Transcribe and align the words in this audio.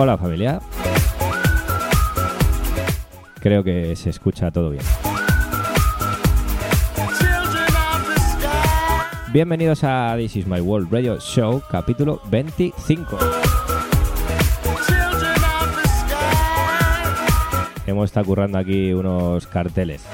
Hola 0.00 0.16
familia. 0.16 0.60
Creo 3.40 3.64
que 3.64 3.96
se 3.96 4.10
escucha 4.10 4.52
todo 4.52 4.70
bien. 4.70 4.84
Bienvenidos 9.32 9.82
a 9.82 10.14
This 10.16 10.36
Is 10.36 10.46
My 10.46 10.60
World 10.60 10.92
Radio 10.92 11.18
Show, 11.18 11.64
capítulo 11.68 12.22
25. 12.30 13.18
Hemos 17.84 18.04
estado 18.04 18.26
currando 18.26 18.58
aquí 18.58 18.92
unos 18.92 19.48
carteles. 19.48 20.04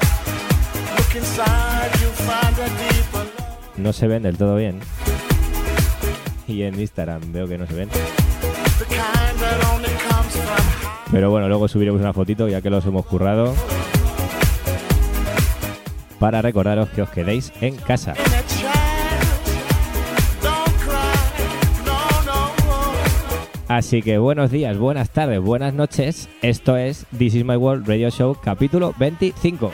No 3.77 3.93
se 3.93 4.09
ven 4.09 4.23
del 4.23 4.39
todo 4.39 4.56
bien. 4.56 4.81
Y 6.49 6.62
en 6.62 6.81
Instagram 6.81 7.33
veo 7.33 7.47
que 7.47 7.59
no 7.59 7.67
se 7.67 7.75
ven. 7.75 7.91
Pero 11.14 11.30
bueno, 11.30 11.47
luego 11.47 11.69
subiremos 11.69 12.00
una 12.00 12.12
fotito 12.12 12.48
ya 12.48 12.60
que 12.60 12.70
los 12.70 12.84
hemos 12.86 13.06
currado. 13.06 13.54
Para 16.19 16.42
recordaros 16.42 16.88
que 16.88 17.02
os 17.02 17.08
quedéis 17.08 17.52
en 17.60 17.76
casa. 17.76 18.14
Así 23.69 24.02
que 24.02 24.19
buenos 24.19 24.50
días, 24.50 24.76
buenas 24.76 25.10
tardes, 25.10 25.41
buenas 25.41 25.72
noches. 25.72 26.28
Esto 26.42 26.76
es 26.76 27.06
This 27.16 27.36
Is 27.36 27.44
My 27.44 27.54
World 27.54 27.86
Radio 27.86 28.10
Show 28.10 28.36
capítulo 28.42 28.92
25. 28.98 29.70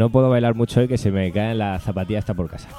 No 0.00 0.08
puedo 0.08 0.30
bailar 0.30 0.54
mucho 0.54 0.80
hoy 0.80 0.88
que 0.88 0.96
se 0.96 1.10
me 1.10 1.30
caen 1.30 1.58
las 1.58 1.82
zapatillas 1.82 2.20
hasta 2.20 2.32
por 2.32 2.48
casa. 2.48 2.70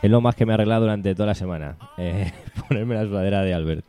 Es 0.00 0.08
lo 0.08 0.20
más 0.20 0.36
que 0.36 0.46
me 0.46 0.52
ha 0.52 0.54
arreglado 0.54 0.82
durante 0.82 1.12
toda 1.16 1.26
la 1.26 1.34
semana. 1.34 1.74
Eh, 1.96 2.32
ponerme 2.68 2.94
la 2.94 3.02
sudadera 3.06 3.42
de 3.42 3.52
Albert. 3.52 3.84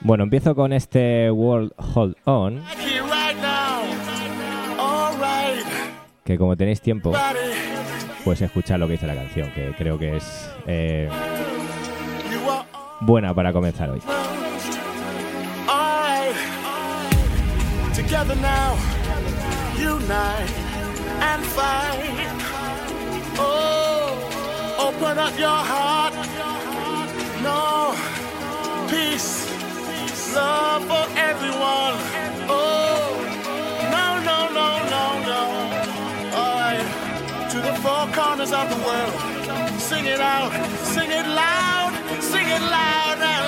Bueno, 0.00 0.24
empiezo 0.24 0.56
con 0.56 0.72
este 0.72 1.30
World 1.30 1.70
Hold 1.94 2.16
On. 2.24 2.60
Que 6.26 6.36
como 6.36 6.56
tenéis 6.56 6.80
tiempo, 6.80 7.12
pues 8.24 8.42
escuchad 8.42 8.80
lo 8.80 8.88
que 8.88 8.94
dice 8.94 9.06
la 9.06 9.14
canción, 9.14 9.48
que 9.52 9.72
creo 9.78 9.96
que 9.96 10.16
es 10.16 10.50
eh, 10.66 11.08
buena 13.00 13.32
para 13.32 13.52
comenzar 13.52 13.90
hoy. 13.90 14.00
Together 17.94 18.36
now, 18.36 18.76
unite 19.78 20.52
and 21.20 21.42
fight. 21.44 22.28
Oh, 23.38 24.12
open 24.78 25.18
up 25.18 25.38
your 25.38 25.48
heart. 25.48 26.12
No, 27.42 27.94
peace, 28.90 29.46
love 30.34 30.84
for 30.86 31.06
everyone. 31.16 32.25
Corners 38.46 38.52
of 38.52 38.78
the 38.78 38.86
world. 38.86 39.80
Sing 39.80 40.06
it 40.06 40.20
out, 40.20 40.50
sing 40.78 41.10
it 41.10 41.26
loud, 41.26 41.92
sing 42.20 42.46
it 42.46 42.60
loud 42.60 43.18
and 43.18 43.45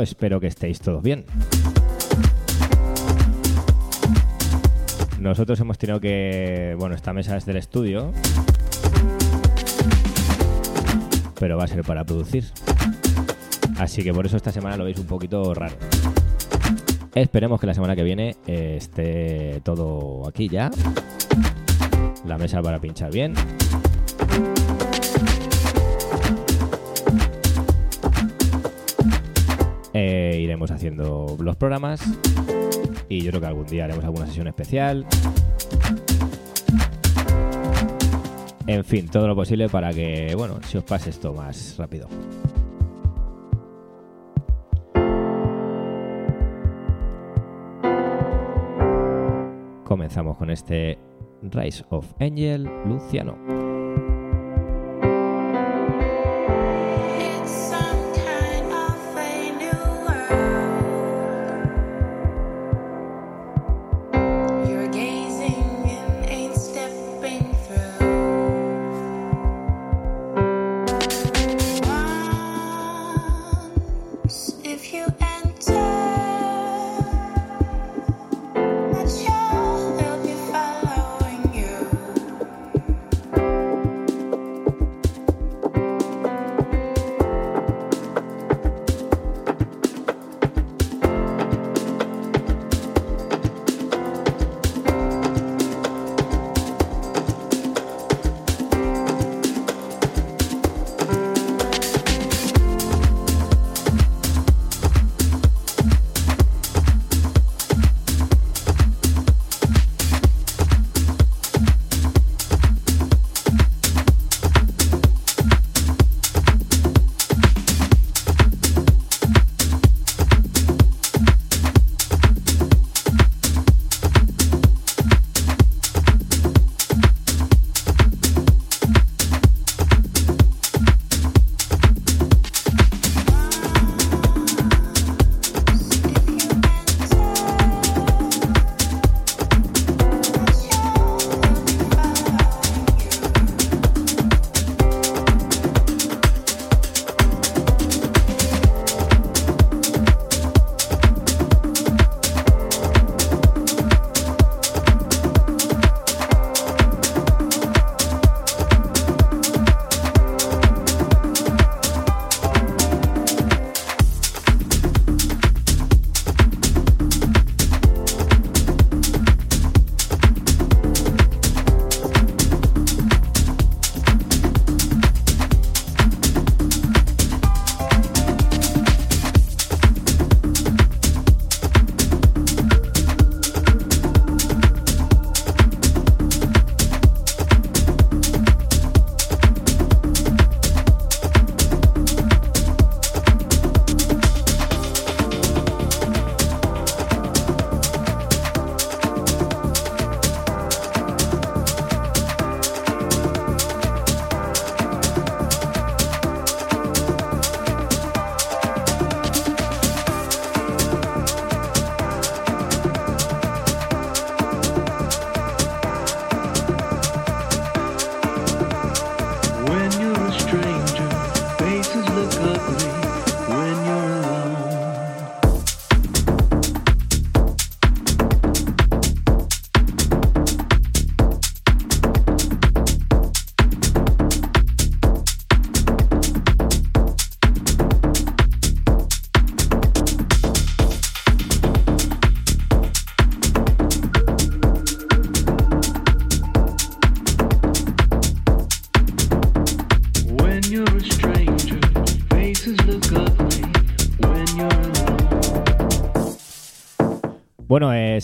espero 0.00 0.40
que 0.40 0.46
estéis 0.46 0.80
todos 0.80 1.02
bien. 1.02 1.24
Nosotros 5.20 5.58
hemos 5.60 5.78
tenido 5.78 6.00
que. 6.00 6.76
Bueno, 6.78 6.94
esta 6.94 7.12
mesa 7.12 7.36
es 7.36 7.46
del 7.46 7.56
estudio. 7.56 8.12
Pero 11.38 11.56
va 11.56 11.64
a 11.64 11.66
ser 11.66 11.82
para 11.82 12.04
producir. 12.04 12.44
Así 13.78 14.02
que 14.02 14.12
por 14.12 14.26
eso 14.26 14.36
esta 14.36 14.52
semana 14.52 14.76
lo 14.76 14.84
veis 14.84 14.98
un 14.98 15.06
poquito 15.06 15.54
raro. 15.54 15.76
Esperemos 17.14 17.60
que 17.60 17.66
la 17.66 17.74
semana 17.74 17.94
que 17.94 18.02
viene 18.02 18.36
eh, 18.46 18.74
esté 18.78 19.60
todo 19.62 20.26
aquí 20.28 20.48
ya. 20.48 20.70
La 22.26 22.38
mesa 22.38 22.62
para 22.62 22.80
pinchar 22.80 23.12
bien. 23.12 23.34
Iremos 30.44 30.70
haciendo 30.70 31.38
los 31.40 31.56
programas 31.56 32.02
y 33.08 33.22
yo 33.22 33.30
creo 33.30 33.40
que 33.40 33.46
algún 33.46 33.64
día 33.64 33.84
haremos 33.84 34.04
alguna 34.04 34.26
sesión 34.26 34.46
especial. 34.46 35.06
En 38.66 38.84
fin, 38.84 39.08
todo 39.08 39.26
lo 39.26 39.34
posible 39.34 39.70
para 39.70 39.90
que, 39.94 40.34
bueno, 40.36 40.58
si 40.66 40.76
os 40.76 40.84
pase 40.84 41.08
esto 41.08 41.32
más 41.32 41.76
rápido. 41.78 42.08
Comenzamos 49.84 50.36
con 50.36 50.50
este 50.50 50.98
Rise 51.40 51.86
of 51.88 52.12
Angel 52.20 52.68
Luciano. 52.84 53.53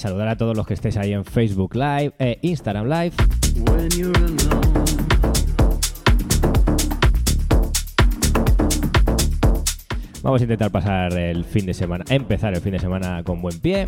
Saludar 0.00 0.28
a 0.28 0.37
todos 0.37 0.57
los 0.57 0.66
que 0.66 0.75
estéis 0.75 0.97
ahí 0.97 1.12
en 1.12 1.25
Facebook 1.25 1.75
Live, 1.75 2.12
eh, 2.19 2.38
Instagram 2.42 2.88
Live. 2.88 3.12
Vamos 10.23 10.40
a 10.40 10.45
intentar 10.45 10.71
pasar 10.71 11.12
el 11.19 11.45
fin 11.45 11.66
de 11.66 11.75
semana, 11.75 12.04
empezar 12.09 12.54
el 12.54 12.61
fin 12.61 12.73
de 12.73 12.78
semana 12.78 13.23
con 13.25 13.42
buen 13.42 13.59
pie. 13.61 13.87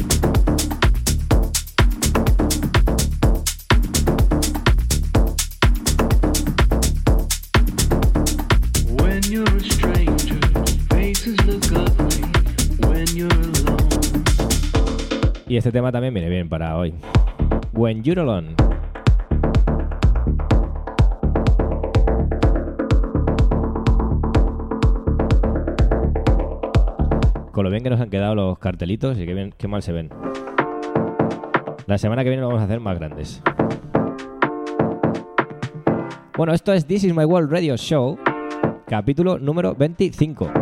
Este 15.72 15.78
tema 15.78 15.90
también 15.90 16.12
viene 16.12 16.28
bien 16.28 16.50
para 16.50 16.76
hoy. 16.76 16.92
When 17.72 18.02
You're 18.02 18.20
Alone. 18.20 18.54
Con 27.52 27.64
lo 27.64 27.70
bien 27.70 27.82
que 27.82 27.88
nos 27.88 28.02
han 28.02 28.10
quedado 28.10 28.34
los 28.34 28.58
cartelitos 28.58 29.16
y 29.16 29.24
qué, 29.24 29.32
bien, 29.32 29.54
qué 29.56 29.66
mal 29.66 29.80
se 29.80 29.92
ven. 29.92 30.10
La 31.86 31.96
semana 31.96 32.22
que 32.22 32.28
viene 32.28 32.42
lo 32.42 32.48
vamos 32.48 32.60
a 32.60 32.64
hacer 32.64 32.78
más 32.78 32.98
grandes. 32.98 33.42
Bueno, 36.36 36.52
esto 36.52 36.74
es 36.74 36.84
This 36.84 37.04
Is 37.04 37.14
My 37.14 37.24
World 37.24 37.50
Radio 37.50 37.78
Show, 37.78 38.18
capítulo 38.86 39.38
número 39.38 39.74
25. 39.74 40.61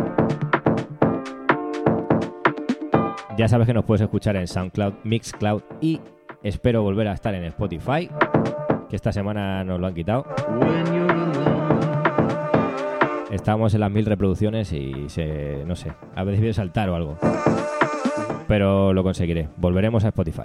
Ya 3.37 3.47
sabes 3.47 3.65
que 3.65 3.73
nos 3.73 3.85
puedes 3.85 4.01
escuchar 4.01 4.35
en 4.35 4.47
SoundCloud, 4.47 4.93
Mixcloud 5.03 5.61
y 5.79 5.99
espero 6.43 6.83
volver 6.83 7.07
a 7.07 7.13
estar 7.13 7.33
en 7.33 7.43
Spotify, 7.45 8.09
que 8.89 8.95
esta 8.95 9.11
semana 9.11 9.63
nos 9.63 9.79
lo 9.79 9.87
han 9.87 9.93
quitado. 9.93 10.25
Estábamos 13.31 13.73
en 13.73 13.79
las 13.79 13.91
mil 13.91 14.05
reproducciones 14.05 14.73
y 14.73 15.07
se, 15.07 15.63
no 15.65 15.75
sé, 15.75 15.93
a 16.15 16.23
veces 16.23 16.41
voy 16.41 16.49
a 16.49 16.53
saltar 16.53 16.89
o 16.89 16.95
algo. 16.95 17.17
Pero 18.47 18.93
lo 18.93 19.03
conseguiré. 19.03 19.47
Volveremos 19.55 20.03
a 20.03 20.09
Spotify. 20.09 20.43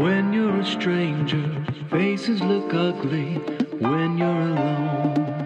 When 0.00 0.32
you're 0.32 0.60
a 0.60 0.64
stranger, 0.64 1.62
faces 1.90 2.40
look 2.40 2.72
ugly 2.72 3.34
when 3.80 4.16
you're 4.16 4.40
alone. 4.40 5.39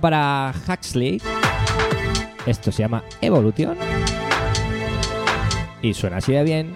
Para 0.00 0.52
Huxley. 0.68 1.20
Esto 2.44 2.70
se 2.70 2.82
llama 2.82 3.02
Evolution. 3.20 3.76
Y 5.82 5.94
suena 5.94 6.18
así 6.18 6.32
de 6.32 6.44
bien. 6.44 6.74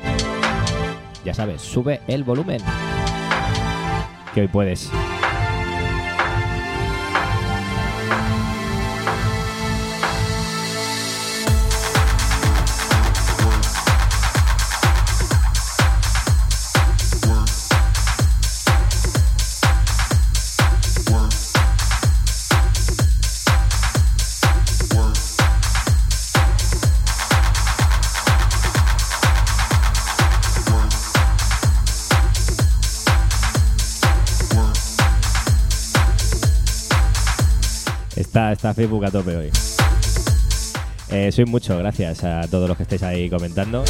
Ya 1.25 1.35
sabes, 1.35 1.61
sube 1.61 2.01
el 2.07 2.25
volumen. 2.25 2.61
Que 4.35 4.43
hoy 4.43 4.49
puedes. 4.49 4.91
Está, 38.53 38.75
Facebook 38.75 39.05
a 39.05 39.11
tope 39.13 39.37
hoy. 39.37 39.51
Eh, 41.11 41.31
soy 41.31 41.45
mucho, 41.45 41.79
gracias 41.79 42.25
a 42.25 42.43
todos 42.49 42.69
los 42.69 42.77
que 42.77 42.83
estáis 42.83 43.03
ahí 43.05 43.31
comentando. 43.31 43.85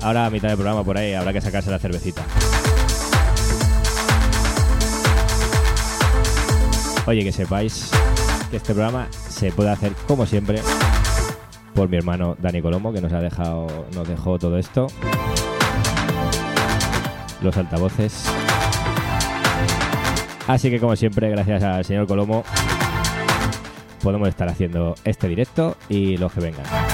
Ahora 0.00 0.26
a 0.26 0.30
mitad 0.30 0.48
del 0.48 0.56
programa 0.56 0.82
por 0.82 0.96
ahí 0.96 1.12
habrá 1.12 1.34
que 1.34 1.42
sacarse 1.42 1.70
la 1.70 1.78
cervecita. 1.78 2.22
Oye, 7.06 7.24
que 7.24 7.32
sepáis 7.32 7.90
que 8.50 8.56
este 8.56 8.72
programa 8.72 9.08
se 9.28 9.52
puede 9.52 9.70
hacer 9.70 9.92
como 10.06 10.24
siempre 10.24 10.62
por 11.74 11.90
mi 11.90 11.98
hermano 11.98 12.36
Dani 12.40 12.62
Colomo, 12.62 12.92
que 12.92 13.02
nos 13.02 13.12
ha 13.12 13.20
dejado, 13.20 13.66
nos 13.94 14.08
dejó 14.08 14.38
todo 14.38 14.56
esto. 14.56 14.86
Los 17.42 17.56
altavoces. 17.58 18.24
Así 20.46 20.70
que 20.70 20.78
como 20.78 20.94
siempre, 20.96 21.30
gracias 21.30 21.62
al 21.62 21.84
señor 21.84 22.06
Colomo, 22.06 22.44
podemos 24.02 24.28
estar 24.28 24.48
haciendo 24.48 24.94
este 25.04 25.28
directo 25.28 25.76
y 25.88 26.16
los 26.18 26.32
que 26.32 26.40
vengan. 26.40 26.93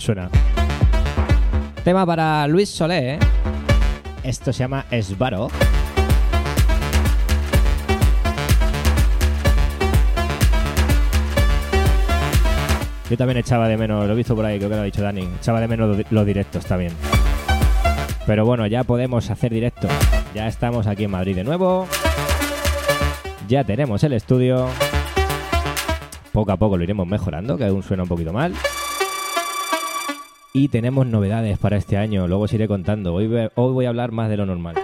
Suena. 0.00 0.30
Tema 1.84 2.04
para 2.06 2.46
Luis 2.46 2.68
Solé. 2.68 3.14
¿eh? 3.14 3.18
Esto 4.22 4.52
se 4.52 4.60
llama 4.60 4.84
Esbaro. 4.90 5.48
Yo 13.10 13.16
también 13.16 13.38
echaba 13.38 13.68
de 13.68 13.78
menos, 13.78 14.06
lo 14.06 14.12
he 14.12 14.16
visto 14.16 14.36
por 14.36 14.44
ahí, 14.44 14.58
creo 14.58 14.68
que 14.68 14.76
lo 14.76 14.82
ha 14.82 14.84
dicho 14.84 15.00
Dani, 15.02 15.26
echaba 15.38 15.60
de 15.60 15.68
menos 15.68 15.96
los 16.10 16.26
directos 16.26 16.66
también. 16.66 16.92
Pero 18.26 18.44
bueno, 18.44 18.66
ya 18.66 18.84
podemos 18.84 19.30
hacer 19.30 19.50
directo. 19.50 19.88
Ya 20.34 20.46
estamos 20.46 20.86
aquí 20.86 21.04
en 21.04 21.10
Madrid 21.10 21.34
de 21.34 21.44
nuevo. 21.44 21.88
Ya 23.48 23.64
tenemos 23.64 24.04
el 24.04 24.12
estudio. 24.12 24.68
Poco 26.32 26.52
a 26.52 26.58
poco 26.58 26.76
lo 26.76 26.84
iremos 26.84 27.06
mejorando, 27.06 27.56
que 27.56 27.64
aún 27.64 27.82
suena 27.82 28.02
un 28.02 28.08
poquito 28.10 28.34
mal. 28.34 28.52
Y 30.52 30.68
tenemos 30.68 31.06
novedades 31.06 31.58
para 31.58 31.76
este 31.76 31.96
año, 31.96 32.26
luego 32.26 32.44
os 32.44 32.52
iré 32.52 32.66
contando. 32.66 33.14
Hoy, 33.14 33.28
voy 33.54 33.84
a 33.84 33.88
hablar 33.88 34.12
más 34.12 34.30
de 34.30 34.36
lo 34.36 34.46
normal. 34.46 34.76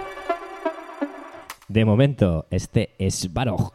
De 1.67 1.85
momento, 1.85 2.45
este 2.51 2.91
es 2.99 3.33
Baroj. 3.33 3.71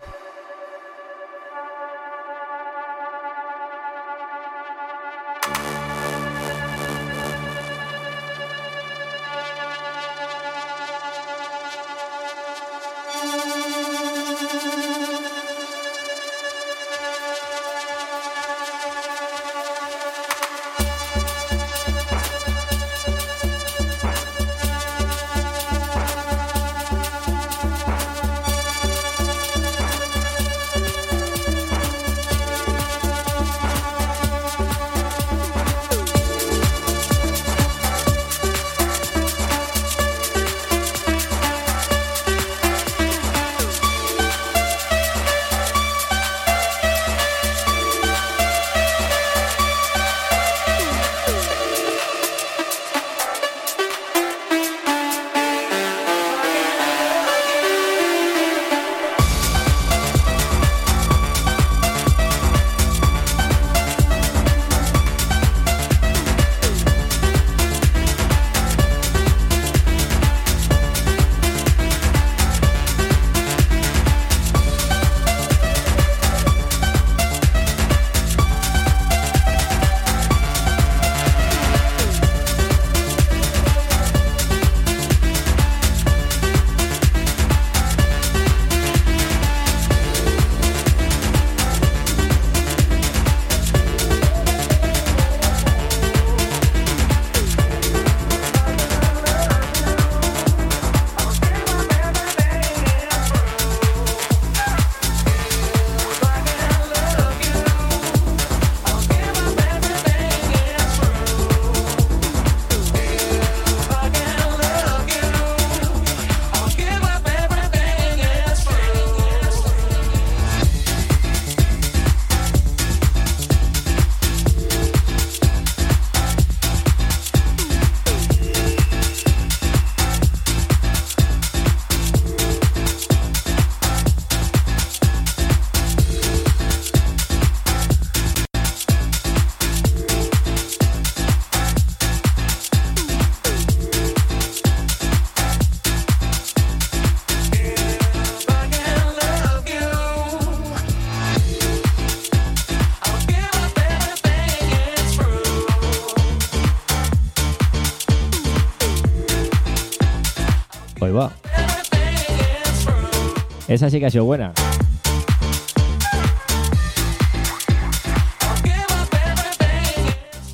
Esa 163.71 163.89
sí 163.89 164.01
que 164.01 164.07
ha 164.07 164.11
sido 164.11 164.25
buena. 164.25 164.53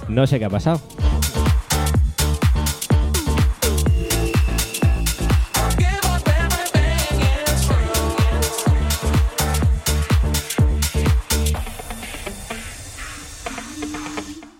No 0.07 0.27
sé 0.27 0.39
qué 0.39 0.45
ha 0.45 0.51
pasado. 0.51 0.83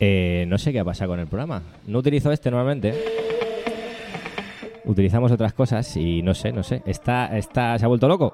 Eh, 0.01 0.47
no 0.49 0.57
sé 0.57 0.73
qué 0.73 0.81
ha 0.81 0.85
pasado 0.85 1.11
con 1.11 1.21
el 1.21 1.27
programa. 1.27 1.63
No 1.87 1.99
utilizo 1.99 2.33
este 2.33 2.51
normalmente. 2.51 3.16
Utilizamos 4.97 5.31
otras 5.31 5.53
cosas 5.53 5.95
y 5.99 6.23
no 6.23 6.33
sé, 6.33 6.53
no 6.53 6.63
sé. 6.63 6.81
Está, 6.87 7.37
está, 7.37 7.79
se 7.79 7.85
ha 7.85 7.89
vuelto 7.89 8.09
loco. 8.09 8.33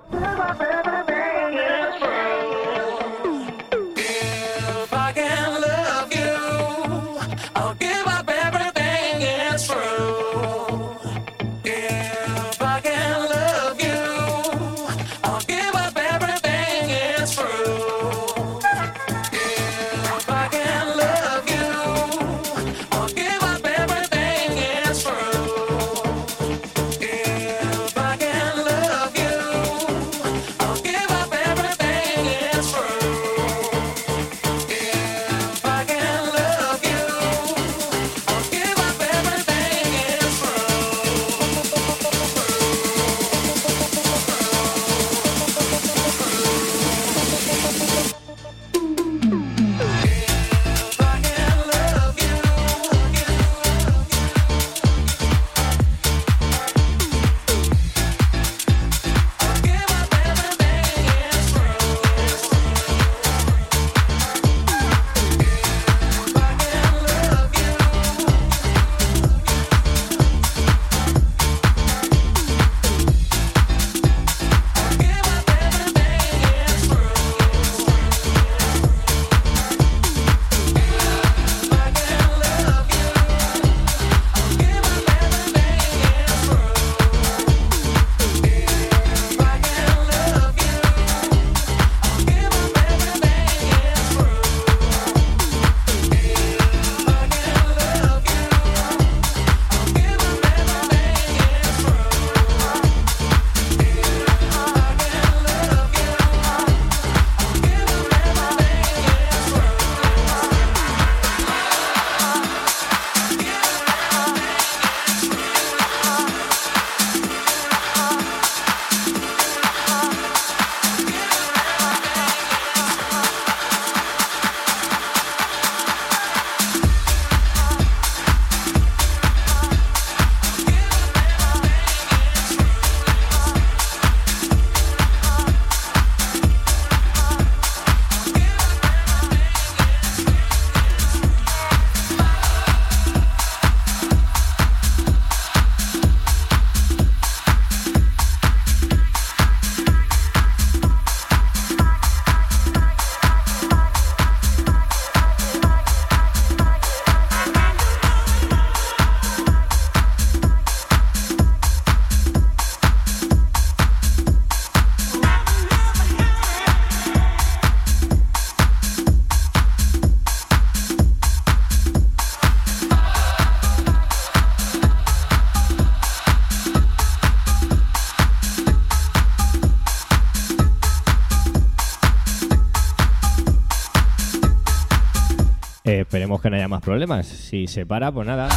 Problemas. 186.83 187.27
Si 187.27 187.67
se 187.67 187.87
para, 187.87 188.13
pues 188.13 188.27
nada. 188.27 188.49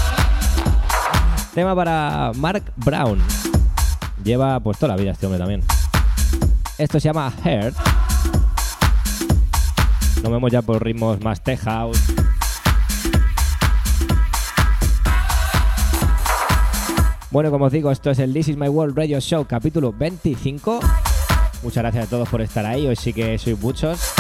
Tema 1.54 1.74
para 1.76 2.32
Mark 2.36 2.64
Brown. 2.76 3.22
Lleva 4.24 4.60
pues 4.60 4.78
toda 4.78 4.96
la 4.96 5.02
vida 5.02 5.12
este 5.12 5.26
hombre 5.26 5.40
también. 5.40 5.64
Esto 6.78 7.00
se 7.00 7.08
llama 7.08 7.32
Heart. 7.44 7.76
Nos 10.24 10.32
vemos 10.32 10.52
ya 10.52 10.62
por 10.62 10.84
ritmos 10.84 11.22
más 11.22 11.42
tech 11.42 11.62
house. 11.62 12.02
Bueno, 17.30 17.52
como 17.52 17.66
os 17.66 17.72
digo, 17.72 17.92
esto 17.92 18.12
es 18.12 18.20
el 18.20 18.34
This 18.34 18.50
is 18.50 18.58
My 18.58 18.70
World 18.70 18.98
Radio 18.98 19.20
Show 19.20 19.46
capítulo 19.46 19.94
25. 19.94 20.80
Muchas 21.64 21.84
gracias 21.84 22.08
a 22.08 22.10
todos 22.10 22.28
por 22.30 22.42
estar 22.42 22.66
ahí. 22.66 22.88
Hoy 22.88 22.96
sí 22.96 23.14
que 23.14 23.38
sois 23.38 23.60
muchos. 23.60 24.15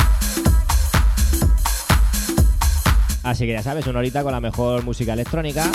Así 3.25 3.47
que 3.47 3.53
ya 3.53 3.63
sabes, 3.63 3.88
una 3.88 3.97
horita 3.97 4.21
con 4.21 4.31
la 4.31 4.39
mejor 4.39 4.83
música 4.83 5.13
electrónica. 5.13 5.65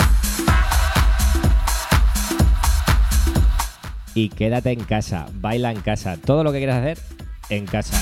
Y 4.13 4.29
quédate 4.29 4.71
en 4.71 4.85
casa, 4.85 5.25
baila 5.33 5.73
en 5.73 5.81
casa. 5.81 6.15
Todo 6.15 6.45
lo 6.45 6.53
que 6.53 6.59
quieras 6.59 6.77
hacer, 6.77 6.97
en 7.49 7.65
casa. 7.65 7.99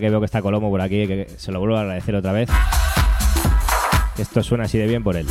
Que 0.00 0.08
veo 0.08 0.18
que 0.20 0.26
está 0.26 0.40
Colomo 0.40 0.70
por 0.70 0.80
aquí, 0.80 1.06
que 1.06 1.28
se 1.36 1.52
lo 1.52 1.60
vuelvo 1.60 1.76
a 1.76 1.82
agradecer 1.82 2.14
otra 2.14 2.32
vez. 2.32 2.48
Esto 4.18 4.42
suena 4.42 4.64
así 4.64 4.78
de 4.78 4.86
bien 4.86 5.02
por 5.02 5.16
él. 5.16 5.26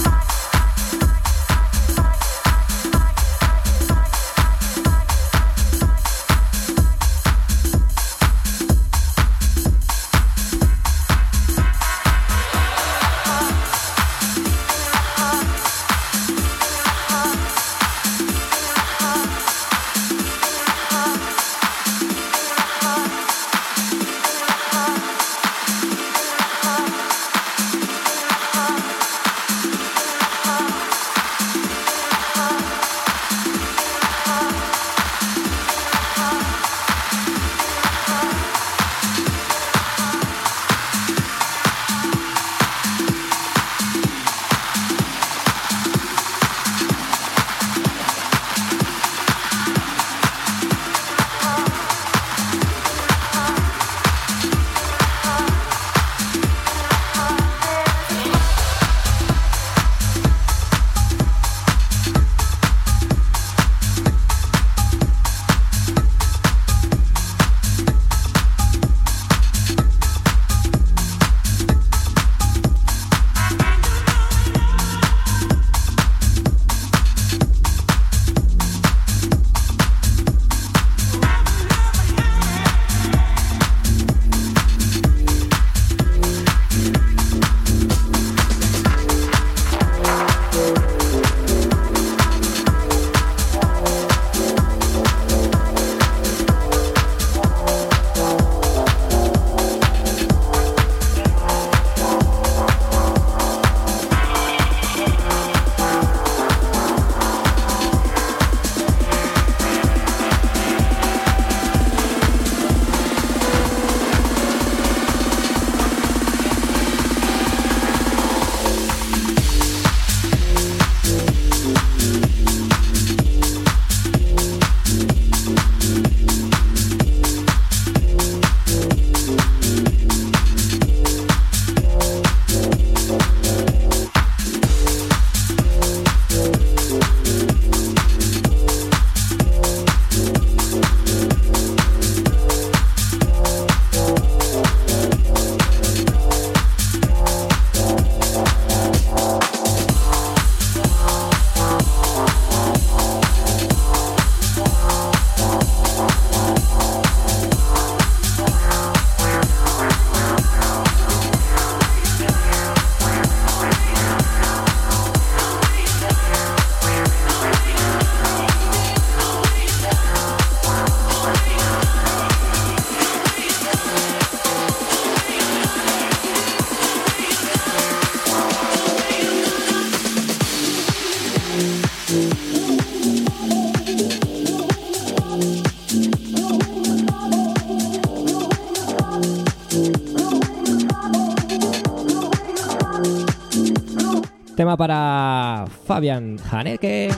Fabian 196.00 196.38
Haneke. 196.50 197.10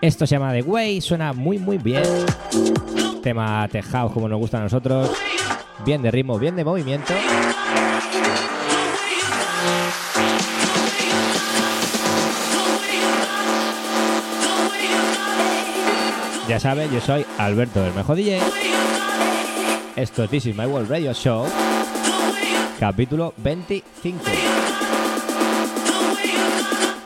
Esto 0.00 0.26
se 0.26 0.36
llama 0.36 0.54
The 0.54 0.62
Way, 0.62 1.02
suena 1.02 1.34
muy 1.34 1.58
muy 1.58 1.76
bien. 1.76 2.02
Tema 3.22 3.68
tech 3.70 3.84
house 3.90 4.10
como 4.10 4.26
nos 4.26 4.38
gusta 4.38 4.56
a 4.56 4.62
nosotros. 4.62 5.10
Bien 5.84 6.00
de 6.00 6.10
ritmo, 6.10 6.38
bien 6.38 6.56
de 6.56 6.64
movimiento. 6.64 7.12
Ya 16.48 16.58
sabes, 16.58 16.90
yo 16.90 17.02
soy 17.02 17.26
Alberto 17.36 17.82
del 17.82 17.92
Mejor 17.92 18.16
DJ. 18.16 18.40
Esto 19.94 20.24
es 20.24 20.30
This 20.30 20.46
is 20.46 20.56
My 20.56 20.64
World 20.64 20.88
Radio 20.88 21.12
Show, 21.12 21.44
capítulo 22.80 23.34
25. 23.36 24.45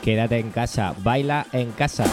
Quédate 0.01 0.39
en 0.39 0.49
casa, 0.49 0.95
baila 1.03 1.45
en 1.51 1.71
casa. 1.71 2.05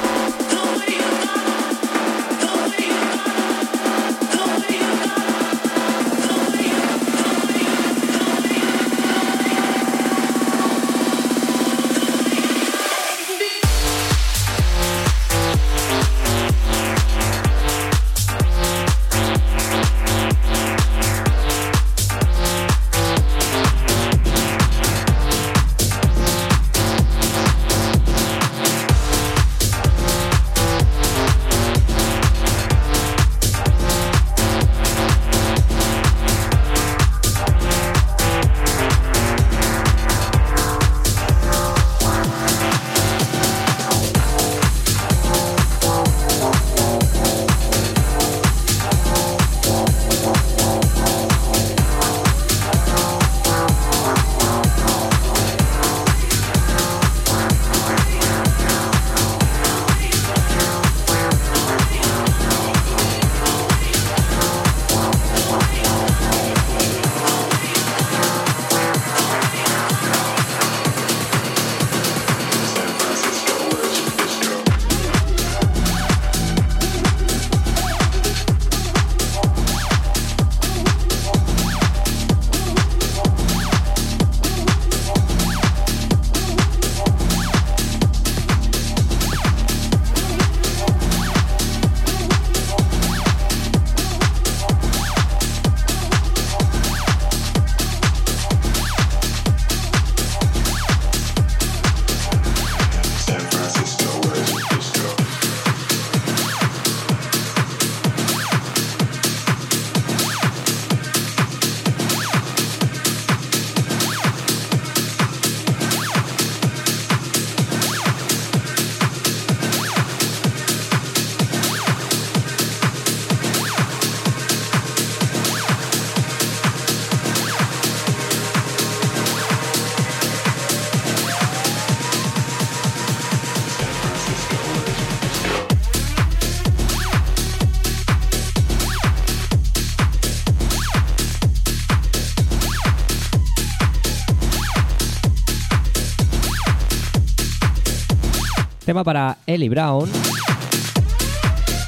Tema 148.88 149.04
para 149.04 149.36
Ellie 149.46 149.68
Brown. 149.68 150.10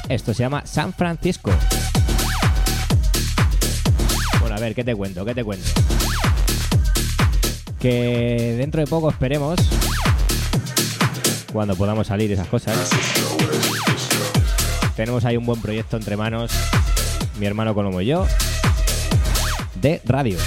Esto 0.07 0.35
se 0.35 0.43
llama 0.43 0.61
San 0.67 0.93
Francisco. 0.93 1.49
Bueno, 4.39 4.55
a 4.55 4.59
ver, 4.59 4.75
¿qué 4.75 4.83
te 4.83 4.93
cuento? 4.93 5.25
¿Qué 5.25 5.33
te 5.33 5.43
cuento? 5.43 5.67
Que 7.79 8.53
dentro 8.55 8.81
de 8.81 8.85
poco 8.85 9.09
esperemos, 9.09 9.57
cuando 11.51 11.75
podamos 11.75 12.05
salir 12.05 12.31
esas 12.31 12.45
cosas, 12.45 12.77
tenemos 14.95 15.25
ahí 15.25 15.37
un 15.37 15.45
buen 15.47 15.59
proyecto 15.59 15.97
entre 15.97 16.15
manos, 16.15 16.51
mi 17.39 17.47
hermano 17.47 17.73
Colomo 17.73 18.01
y 18.01 18.05
yo, 18.05 18.27
de 19.81 20.03
radio. 20.05 20.37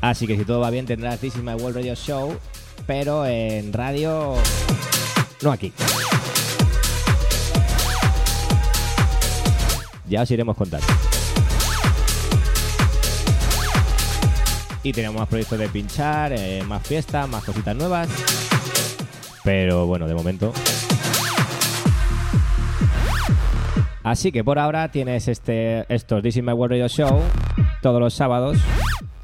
Así 0.00 0.26
que 0.26 0.38
si 0.38 0.46
todo 0.46 0.60
va 0.60 0.70
bien 0.70 0.86
tendrás 0.86 1.20
This 1.20 1.36
is 1.36 1.42
my 1.42 1.52
World 1.52 1.76
Radio 1.76 1.94
Show, 1.94 2.34
pero 2.90 3.24
en 3.24 3.72
radio, 3.72 4.34
no 5.42 5.52
aquí. 5.52 5.72
Ya 10.08 10.22
os 10.22 10.30
iremos 10.32 10.56
contando. 10.56 10.84
Y 14.82 14.92
tenemos 14.92 15.20
más 15.20 15.28
proyectos 15.28 15.56
de 15.56 15.68
pinchar, 15.68 16.32
eh, 16.32 16.64
más 16.66 16.84
fiestas, 16.84 17.28
más 17.28 17.44
cositas 17.44 17.76
nuevas. 17.76 18.08
Pero 19.44 19.86
bueno, 19.86 20.08
de 20.08 20.14
momento. 20.16 20.52
Así 24.02 24.32
que 24.32 24.42
por 24.42 24.58
ahora 24.58 24.90
tienes 24.90 25.28
este 25.28 25.86
estos 25.94 26.24
This 26.24 26.38
is 26.38 26.42
My 26.42 26.54
World 26.54 26.72
Radio 26.72 26.88
Show 26.88 27.20
todos 27.82 28.00
los 28.00 28.14
sábados, 28.14 28.58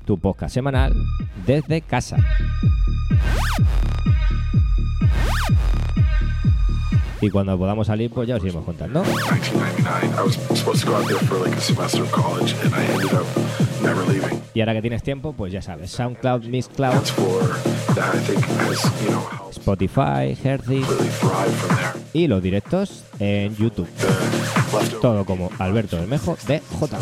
tu 0.05 0.19
podcast 0.19 0.55
semanal 0.55 0.95
desde 1.45 1.81
casa. 1.81 2.17
Y 7.27 7.31
cuando 7.31 7.59
podamos 7.59 7.89
salir, 7.89 8.09
pues 8.09 8.29
ya 8.29 8.37
os 8.37 8.45
iremos 8.45 8.65
contando. 8.65 9.03
1999. 9.03 10.15
I 10.17 10.23
was 10.23 10.35
supposed 10.57 10.85
to 10.85 10.91
go 10.93 10.97
out 10.97 11.09
there 11.09 11.19
for 11.27 11.41
like 11.41 11.57
a 11.57 11.61
semester 11.61 12.03
of 12.03 12.13
college, 12.13 12.55
and 12.63 12.73
I 12.73 12.85
ended 12.85 13.13
up 13.13 13.27
never 13.83 14.07
leaving. 14.07 14.41
Y 14.55 14.61
ahora 14.61 14.75
que 14.75 14.83
tienes 14.83 15.03
tiempo, 15.03 15.33
pues 15.33 15.53
ya 15.53 15.61
sabes, 15.61 15.91
SoundCloud, 15.91 16.45
Mixcloud, 16.45 17.03
Spotify, 19.51 20.37
there. 20.37 20.85
y 22.13 22.29
los 22.29 22.41
directos 22.41 23.03
en 23.19 23.57
YouTube. 23.57 23.89
Todo 25.03 25.25
como 25.25 25.51
Alberto 25.59 25.97
Bermejo 25.97 26.37
de 26.47 26.61
J. 26.79 26.97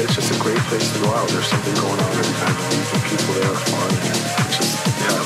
it's 0.00 0.14
just 0.16 0.34
a 0.34 0.42
great 0.42 0.58
place 0.66 0.92
to 0.92 0.98
go 0.98 1.08
out. 1.14 1.28
There's 1.28 1.46
something 1.46 1.74
going 1.74 2.00
on 2.00 2.10
every 2.18 2.34
time 2.42 2.54
you 2.58 2.66
meet 2.74 3.04
people 3.14 3.34
there 3.38 3.54
fun. 3.70 3.90
Just 4.50 4.74
yeah, 5.00 5.23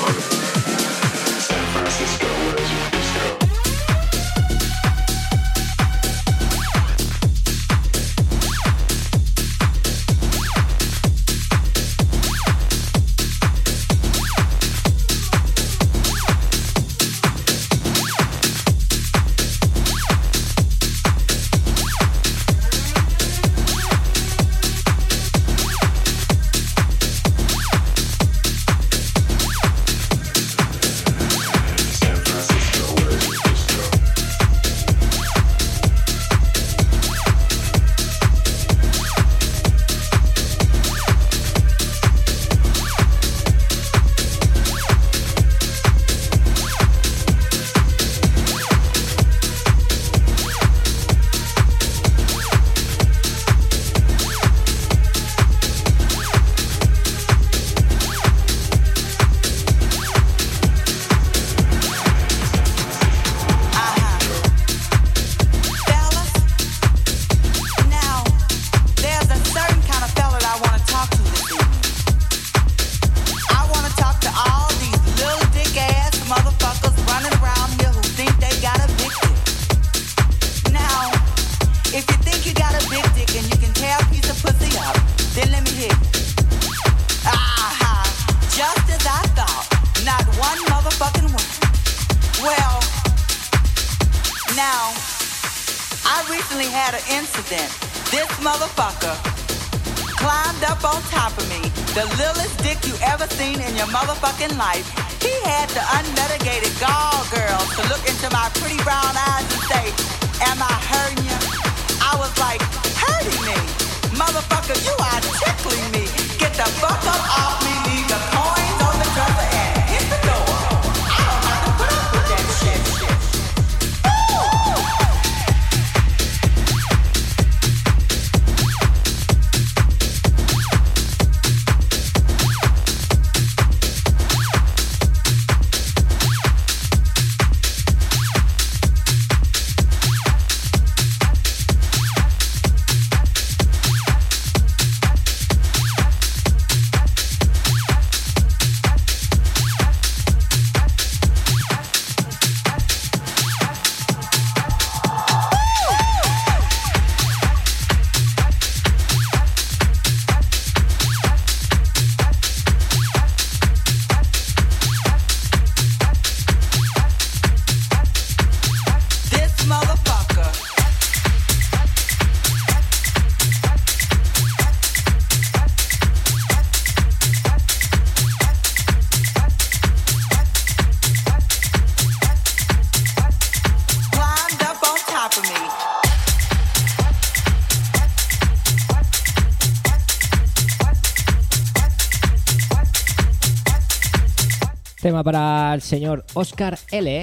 Tema 195.18 195.24
para 195.24 195.74
el 195.74 195.82
señor 195.82 196.24
Oscar 196.34 196.78
L. 196.92 197.22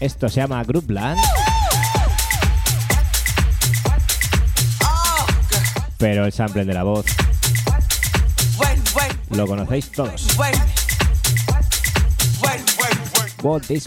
Esto 0.00 0.30
se 0.30 0.40
llama 0.40 0.64
Groupland, 0.64 1.20
pero 5.98 6.24
el 6.24 6.32
sample 6.32 6.64
de 6.64 6.72
la 6.72 6.84
voz 6.84 7.04
lo 9.28 9.46
conocéis 9.46 9.90
todos. 9.90 10.26
What 13.42 13.62
this 13.66 13.86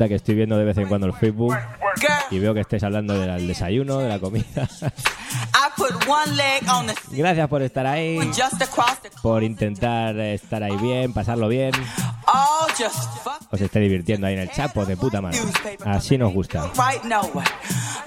Encanta 0.00 0.08
que 0.08 0.14
estoy 0.14 0.34
viendo 0.34 0.56
de 0.56 0.64
vez 0.64 0.78
en 0.78 0.88
cuando 0.88 1.06
el 1.06 1.12
Facebook 1.12 1.54
y 2.30 2.38
veo 2.38 2.54
que 2.54 2.60
estés 2.60 2.82
hablando 2.84 3.12
del 3.20 3.46
desayuno, 3.46 3.98
de 3.98 4.08
la 4.08 4.18
comida. 4.18 4.66
Gracias 7.10 7.48
por 7.48 7.60
estar 7.60 7.86
ahí, 7.86 8.18
por 9.20 9.42
intentar 9.42 10.18
estar 10.18 10.62
ahí 10.62 10.74
bien, 10.78 11.12
pasarlo 11.12 11.48
bien. 11.48 11.72
Os 13.50 13.60
esté 13.60 13.78
divirtiendo 13.80 14.26
ahí 14.26 14.32
en 14.32 14.40
el 14.40 14.50
chapo 14.50 14.86
de 14.86 14.96
puta 14.96 15.20
madre. 15.20 15.38
Así 15.84 16.16
nos 16.16 16.32
gusta. 16.32 16.70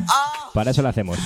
Oh, 0.09 0.51
Para 0.51 0.71
eso 0.71 0.81
lo 0.81 0.89
hacemos. 0.89 1.19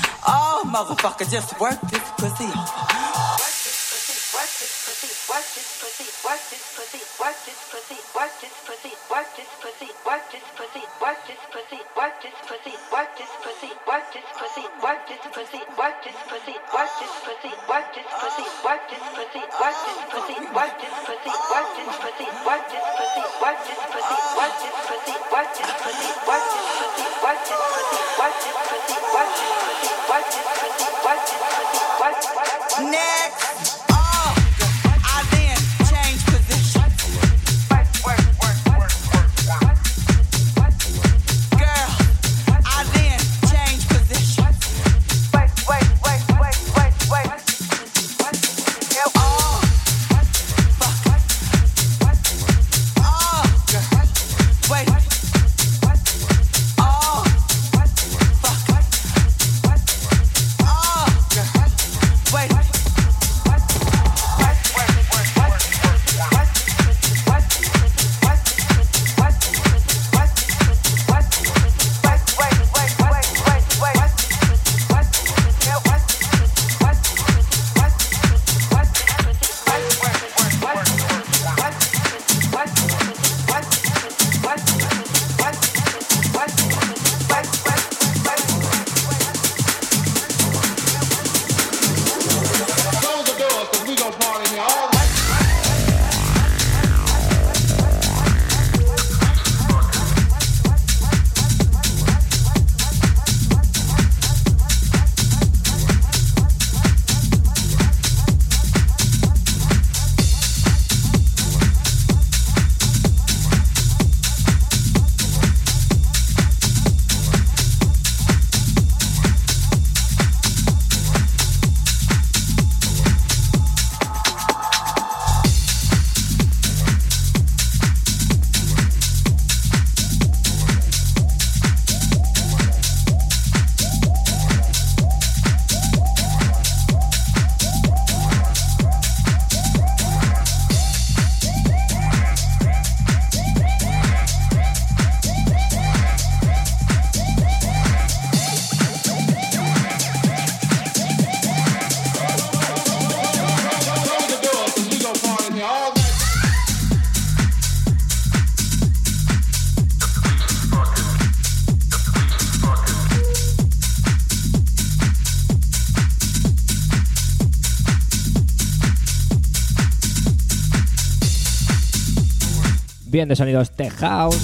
De 173.28 173.36
sonidos 173.36 173.72
Tech 173.72 173.94
House. 173.98 174.38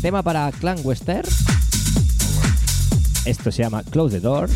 Tema 0.00 0.22
para 0.22 0.52
Clan 0.52 0.78
Western. 0.82 1.26
Esto 3.24 3.50
se 3.50 3.62
llama 3.62 3.82
Close 3.82 4.16
the 4.16 4.20
Door. 4.20 4.50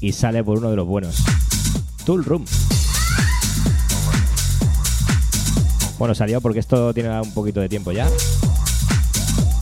Y 0.00 0.12
sale 0.12 0.44
por 0.44 0.58
uno 0.58 0.70
de 0.70 0.76
los 0.76 0.86
buenos. 0.86 1.16
Tool 2.04 2.24
Room. 2.24 2.44
Bueno, 5.98 6.14
salió 6.14 6.40
porque 6.40 6.60
esto 6.60 6.94
tiene 6.94 7.20
un 7.20 7.32
poquito 7.32 7.60
de 7.60 7.68
tiempo 7.68 7.92
ya. 7.92 8.08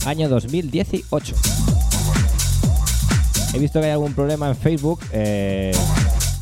Año 0.05 0.29
2018. 0.29 1.35
He 3.53 3.59
visto 3.59 3.79
que 3.79 3.87
hay 3.87 3.91
algún 3.93 4.13
problema 4.13 4.47
en 4.49 4.55
Facebook, 4.55 4.99
eh, 5.11 5.71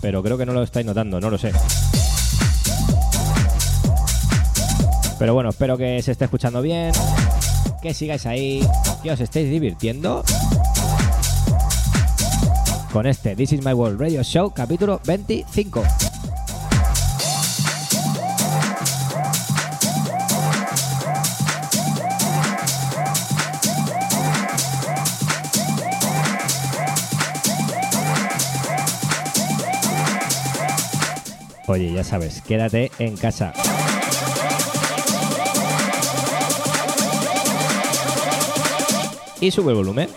pero 0.02 0.22
creo 0.22 0.38
que 0.38 0.46
no 0.46 0.54
lo 0.54 0.64
estáis 0.64 0.86
notando, 0.86 1.22
no 1.22 1.30
lo 1.30 1.38
sé. 1.38 1.52
Pero 5.20 5.34
bueno, 5.34 5.50
espero 5.50 5.78
que 5.78 6.02
se 6.02 6.12
esté 6.12 6.26
escuchando 6.26 6.62
bien, 6.62 6.92
que 7.82 7.94
sigáis 7.94 8.26
ahí, 8.26 8.66
que 9.02 9.12
os 9.12 9.20
estéis 9.20 9.50
divirtiendo 9.50 10.24
con 12.94 13.08
este 13.08 13.36
This 13.36 13.54
is 13.54 13.66
My 13.66 13.74
World 13.74 14.00
Radio 14.00 14.24
Show 14.24 14.52
capítulo 14.54 15.02
25. 15.06 15.84
Oye, 31.68 31.92
ya 31.92 32.04
sabes, 32.04 32.42
quédate 32.42 32.92
en 32.98 33.18
casa. 33.18 33.52
y 39.40 39.52
sube 39.52 39.72
el 39.72 39.78
volumen. 39.78 40.10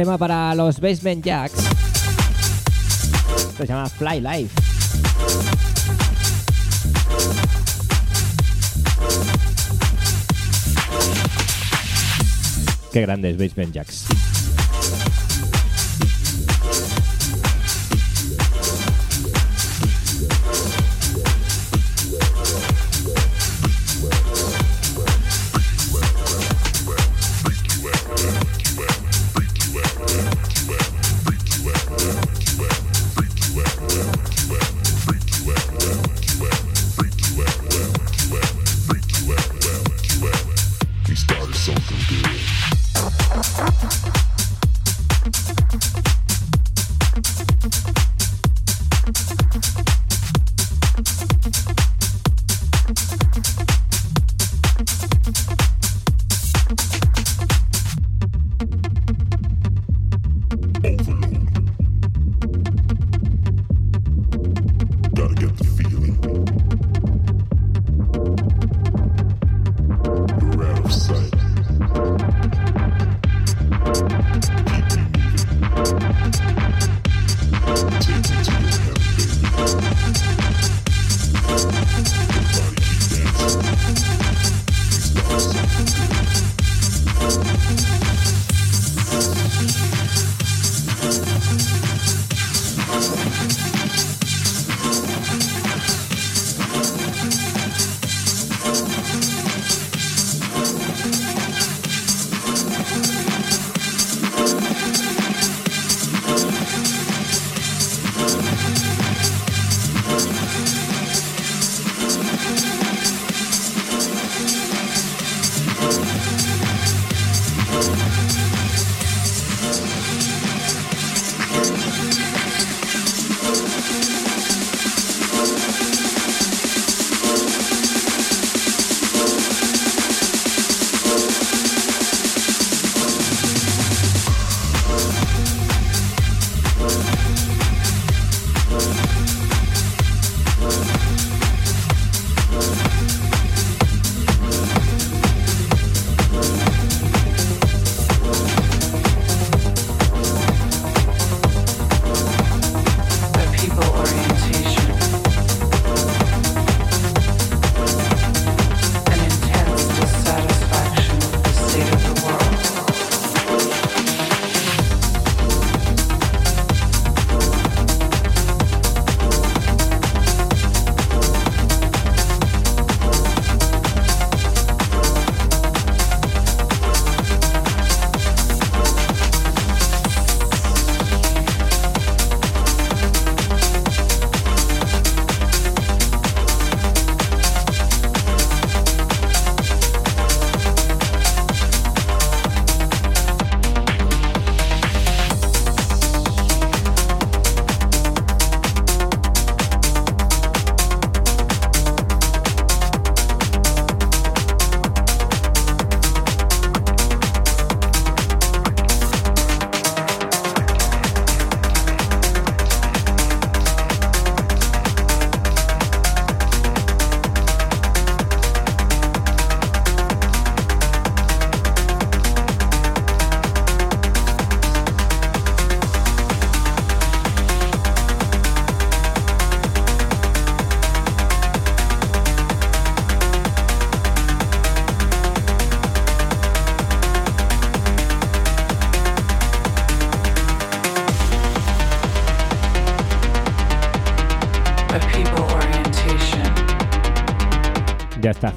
tema 0.00 0.16
para 0.16 0.54
los 0.54 0.80
Basement 0.80 1.22
Jacks. 1.22 1.62
Se 3.54 3.66
llama 3.66 3.86
Fly 3.86 4.22
Life. 4.22 4.54
Qué 12.90 13.02
grandes 13.02 13.36
Basement 13.36 13.74
Jacks. 13.74 14.06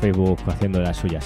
Facebook 0.03 0.37
haciendo 0.47 0.81
las 0.81 0.97
suyas. 0.97 1.25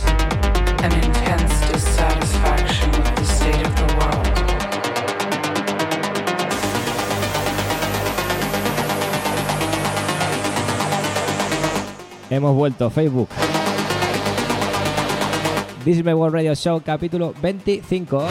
Hemos 12.29 12.55
vuelto, 12.55 12.91
Facebook. 12.91 13.29
This 15.83 15.97
is 15.97 16.03
my 16.03 16.13
World 16.13 16.35
Radio 16.35 16.53
Show, 16.53 16.79
capítulo 16.85 17.33
25. 17.41 18.27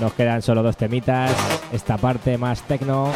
Nos 0.00 0.12
quedan 0.14 0.42
solo 0.42 0.64
dos 0.64 0.76
temitas. 0.76 1.30
Esta 1.72 1.96
parte 1.96 2.36
más 2.38 2.62
tecno. 2.62 3.12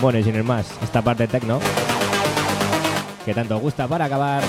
Bueno, 0.00 0.18
y 0.18 0.24
sin 0.24 0.34
ir 0.34 0.44
más, 0.44 0.66
esta 0.82 1.02
parte 1.02 1.28
tecno. 1.28 1.60
Que 3.24 3.34
tanto 3.34 3.58
gusta 3.58 3.86
para 3.86 4.06
acabar. 4.06 4.42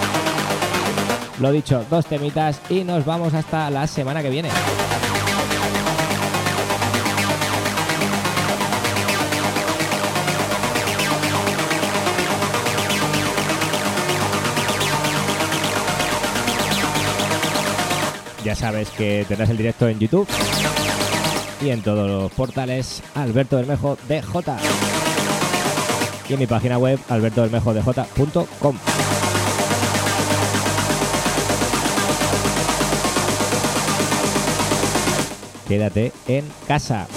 Lo 1.39 1.51
dicho, 1.51 1.85
dos 1.89 2.05
temitas 2.05 2.59
y 2.69 2.83
nos 2.83 3.05
vamos 3.05 3.33
hasta 3.33 3.69
la 3.69 3.87
semana 3.87 4.21
que 4.21 4.29
viene. 4.29 4.49
Ya 18.43 18.55
sabes 18.55 18.89
que 18.89 19.25
tendrás 19.27 19.49
el 19.49 19.57
directo 19.57 19.87
en 19.87 19.99
YouTube 19.99 20.27
y 21.61 21.69
en 21.69 21.81
todos 21.81 22.09
los 22.09 22.31
portales 22.33 23.01
Alberto 23.15 23.55
Bermejo 23.55 23.97
DJ 24.07 24.92
y 26.29 26.33
en 26.33 26.39
mi 26.39 26.47
página 26.47 26.77
web 26.77 26.99
albertobermejodj.com. 27.09 28.77
Quédate 35.67 36.11
en 36.27 36.45
casa. 36.67 37.07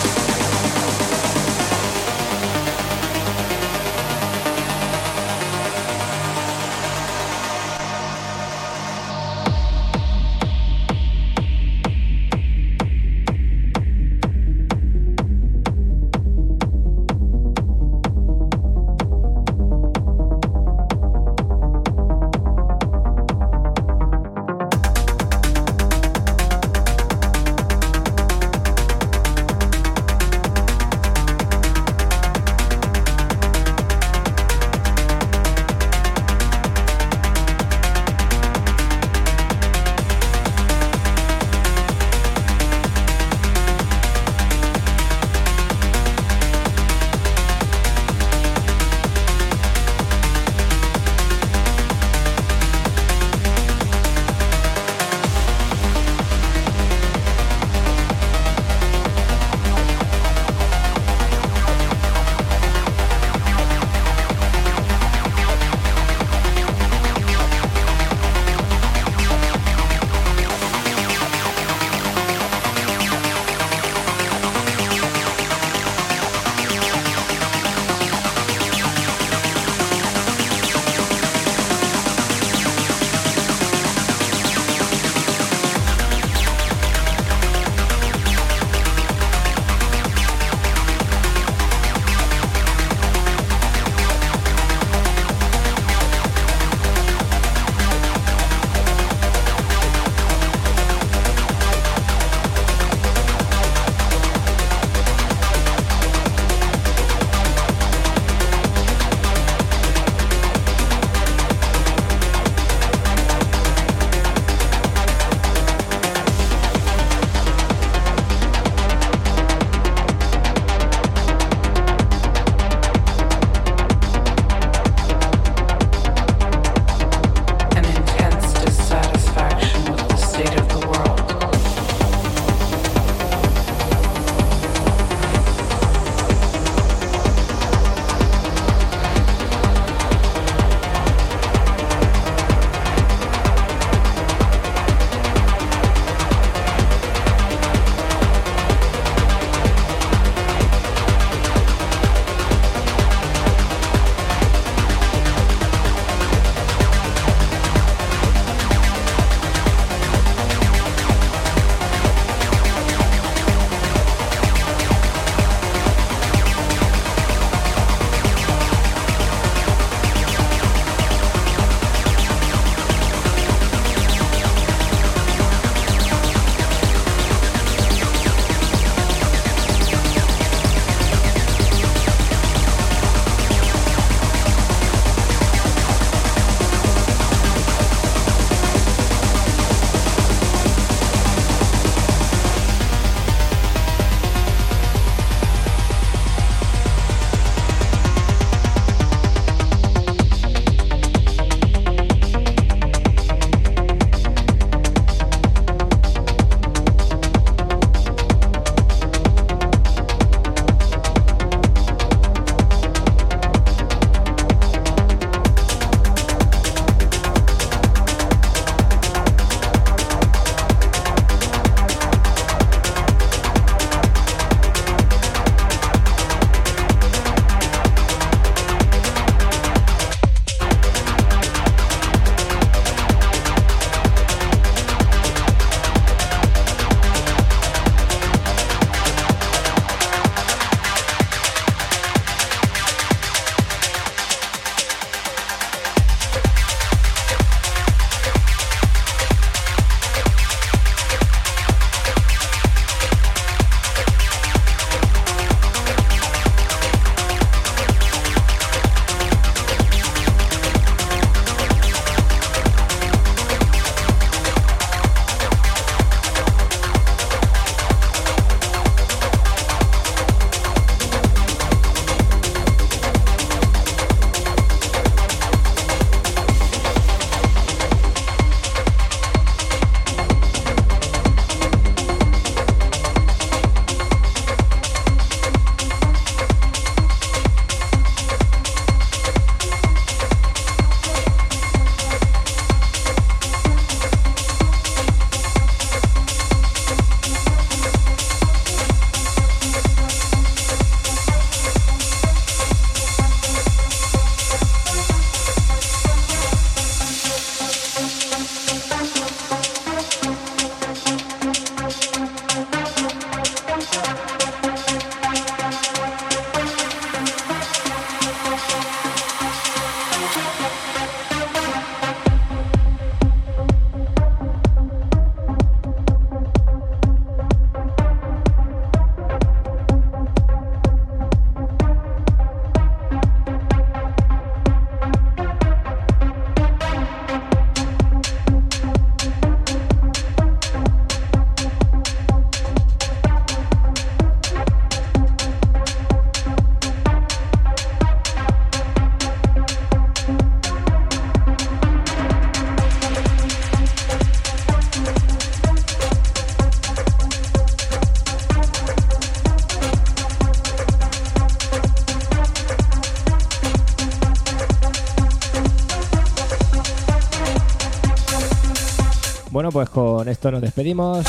Pues 369.77 369.91
con 369.91 370.27
esto 370.27 370.51
nos 370.51 370.63
despedimos. 370.63 371.27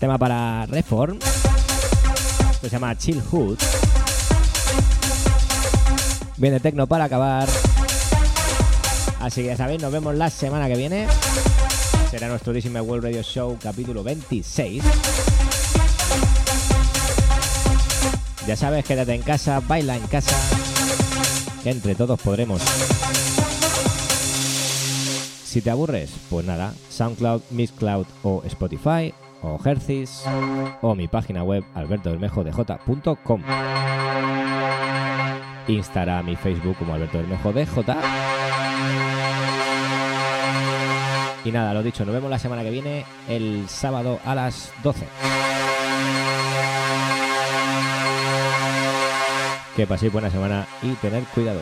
Tema 0.00 0.18
para 0.18 0.66
Reform. 0.66 1.20
se 2.60 2.68
llama 2.68 2.98
Chill 2.98 3.22
Hood. 3.30 3.56
Viene 6.38 6.58
Tecno 6.58 6.88
para 6.88 7.04
acabar. 7.04 7.48
Así 9.20 9.42
que 9.42 9.46
ya 9.46 9.56
sabéis, 9.56 9.80
nos 9.80 9.92
vemos 9.92 10.16
la 10.16 10.28
semana 10.28 10.66
que 10.66 10.74
viene. 10.74 11.06
Será 12.10 12.26
nuestro 12.26 12.52
Disney 12.52 12.82
World 12.82 13.04
Radio 13.04 13.22
Show 13.22 13.56
capítulo 13.62 14.02
26. 14.02 14.82
Ya 18.48 18.56
sabes, 18.56 18.84
quédate 18.84 19.14
en 19.14 19.22
casa, 19.22 19.60
baila 19.60 19.94
en 19.94 20.06
casa, 20.08 20.36
que 21.62 21.70
entre 21.70 21.94
todos 21.94 22.20
podremos. 22.20 22.60
Si 25.54 25.62
te 25.62 25.70
aburres, 25.70 26.12
pues 26.30 26.44
nada, 26.44 26.74
SoundCloud, 26.90 27.42
Mixcloud 27.50 28.06
o 28.24 28.42
Spotify 28.44 29.14
o 29.40 29.56
Hercis 29.64 30.24
o 30.82 30.96
mi 30.96 31.06
página 31.06 31.44
web 31.44 31.62
albertobermejodj.com 31.76 33.42
Instagram 35.68 36.28
y 36.30 36.34
Facebook 36.34 36.76
como 36.76 36.94
Alberto 36.94 37.18
Bermejo 37.18 37.52
DJ. 37.52 37.94
Y 41.44 41.52
nada, 41.52 41.72
lo 41.72 41.84
dicho, 41.84 42.04
nos 42.04 42.14
vemos 42.16 42.30
la 42.30 42.40
semana 42.40 42.64
que 42.64 42.70
viene, 42.70 43.04
el 43.28 43.68
sábado 43.68 44.18
a 44.24 44.34
las 44.34 44.72
12. 44.82 45.06
Que 49.76 49.86
paséis 49.86 50.12
buena 50.12 50.30
semana 50.30 50.66
y 50.82 50.94
tened 50.94 51.22
cuidado. 51.32 51.60